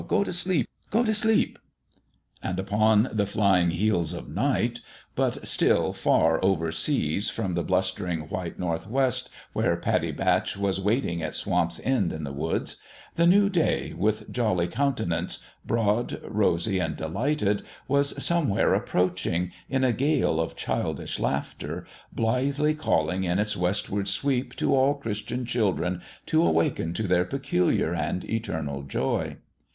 [0.07, 0.67] Go t' sleep!
[0.89, 1.59] Go t' sleep!"
[2.41, 4.79] And upon the flying heels of Night
[5.13, 10.81] but still far over seas from the bluster ing white Northwest where Pattie Batch was
[10.81, 12.77] waiting at Swamp's End in the woods
[13.13, 19.93] the new Day, with jolly countenance, broad, rosy and delighted, was somewhere approaching, in a
[19.93, 26.41] gale of childish laughter, blithely calling in its westward sweep to all Christian children to
[26.43, 29.37] awaken to their peculiar and eternal joy.